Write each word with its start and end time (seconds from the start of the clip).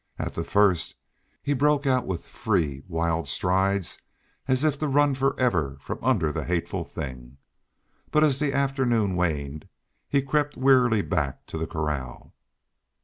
At 0.17 0.33
the 0.33 0.43
first, 0.43 0.95
he 1.43 1.53
broke 1.53 1.85
out 1.85 2.07
with 2.07 2.25
free 2.25 2.81
wild 2.87 3.29
stride 3.29 3.85
as 4.47 4.63
if 4.63 4.75
to 4.79 4.87
run 4.87 5.13
forever 5.13 5.77
from 5.79 5.99
under 6.01 6.31
the 6.31 6.43
hateful 6.43 6.83
thing. 6.83 7.37
But 8.09 8.23
as 8.23 8.39
the 8.39 8.51
afternoon 8.51 9.15
waned 9.15 9.67
he 10.09 10.23
crept 10.23 10.57
weariedly 10.57 11.03
back 11.03 11.45
to 11.45 11.57
the 11.59 11.67
corral. 11.67 12.33